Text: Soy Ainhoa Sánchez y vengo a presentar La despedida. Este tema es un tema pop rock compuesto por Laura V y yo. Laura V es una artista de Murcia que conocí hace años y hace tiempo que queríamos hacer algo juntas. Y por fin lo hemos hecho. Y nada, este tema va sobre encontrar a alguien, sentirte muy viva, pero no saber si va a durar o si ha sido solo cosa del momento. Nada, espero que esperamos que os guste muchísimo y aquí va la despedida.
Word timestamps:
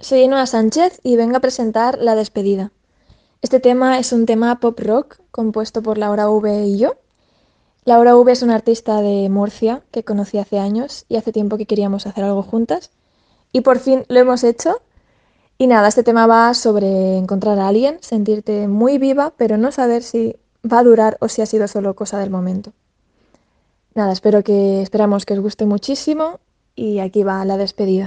Soy 0.00 0.20
Ainhoa 0.20 0.46
Sánchez 0.46 1.00
y 1.02 1.16
vengo 1.16 1.36
a 1.36 1.40
presentar 1.40 1.98
La 1.98 2.14
despedida. 2.14 2.70
Este 3.42 3.58
tema 3.58 3.98
es 3.98 4.12
un 4.12 4.26
tema 4.26 4.60
pop 4.60 4.78
rock 4.78 5.18
compuesto 5.32 5.82
por 5.82 5.98
Laura 5.98 6.30
V 6.30 6.66
y 6.66 6.78
yo. 6.78 6.98
Laura 7.84 8.16
V 8.16 8.30
es 8.30 8.42
una 8.42 8.54
artista 8.54 9.02
de 9.02 9.28
Murcia 9.28 9.82
que 9.90 10.04
conocí 10.04 10.38
hace 10.38 10.60
años 10.60 11.04
y 11.08 11.16
hace 11.16 11.32
tiempo 11.32 11.56
que 11.56 11.66
queríamos 11.66 12.06
hacer 12.06 12.22
algo 12.22 12.44
juntas. 12.44 12.92
Y 13.50 13.62
por 13.62 13.80
fin 13.80 14.04
lo 14.06 14.20
hemos 14.20 14.44
hecho. 14.44 14.80
Y 15.58 15.66
nada, 15.66 15.88
este 15.88 16.04
tema 16.04 16.28
va 16.28 16.54
sobre 16.54 17.16
encontrar 17.16 17.58
a 17.58 17.66
alguien, 17.66 17.98
sentirte 18.00 18.68
muy 18.68 18.98
viva, 18.98 19.32
pero 19.36 19.56
no 19.56 19.72
saber 19.72 20.04
si 20.04 20.36
va 20.64 20.78
a 20.78 20.84
durar 20.84 21.16
o 21.20 21.28
si 21.28 21.42
ha 21.42 21.46
sido 21.46 21.66
solo 21.66 21.96
cosa 21.96 22.20
del 22.20 22.30
momento. 22.30 22.72
Nada, 23.96 24.12
espero 24.12 24.44
que 24.44 24.80
esperamos 24.80 25.26
que 25.26 25.34
os 25.34 25.40
guste 25.40 25.66
muchísimo 25.66 26.38
y 26.76 27.00
aquí 27.00 27.24
va 27.24 27.44
la 27.44 27.56
despedida. 27.56 28.06